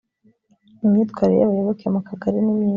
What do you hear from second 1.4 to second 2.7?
y abayoboke mu kagari nimyiza